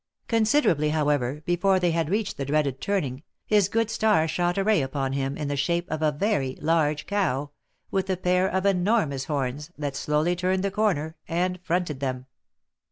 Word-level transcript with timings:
Considerably, 0.27 0.89
however, 0.89 1.43
before 1.45 1.79
they 1.79 1.91
had 1.91 2.09
reached 2.09 2.35
the 2.37 2.43
dreaded 2.45 2.81
turning, 2.81 3.21
his 3.45 3.69
good 3.69 3.87
star 3.91 4.27
shot 4.27 4.57
a 4.57 4.63
ray 4.63 4.81
upon 4.81 5.13
him 5.13 5.37
in 5.37 5.47
the 5.47 5.55
shape 5.55 5.87
of 5.91 6.01
a 6.01 6.11
very 6.11 6.57
large 6.59 7.05
cow, 7.05 7.51
with 7.91 8.09
a 8.09 8.17
pair 8.17 8.49
of 8.49 8.65
enormous 8.65 9.25
horns, 9.25 9.69
that 9.77 9.95
slowly 9.95 10.35
turned 10.35 10.63
the 10.63 10.71
corner, 10.71 11.17
and 11.27 11.59
fronted 11.61 11.99
them. 11.99 12.25